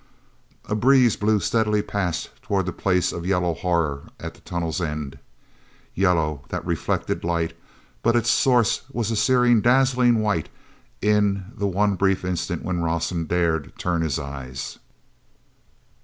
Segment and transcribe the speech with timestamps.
[0.65, 5.19] A breeze blew steadily past toward that place of yellow horror at the tunnel's end.
[5.93, 7.55] Yellow, that reflected light;
[8.01, 10.49] but its source was a searing, dazzling white
[11.03, 14.79] in the one brief instant when Rawson dared turn his eyes.